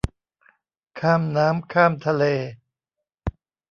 [0.99, 2.23] ข้ามน้ำข้ามทะเล